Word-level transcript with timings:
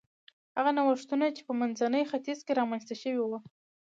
هغه 0.57 0.71
نوښتونه 0.77 1.25
چې 1.35 1.41
په 1.47 1.53
منځني 1.59 2.01
ختیځ 2.11 2.39
کې 2.45 2.57
رامنځته 2.59 2.95
شوي 3.01 3.21
و 3.27 3.31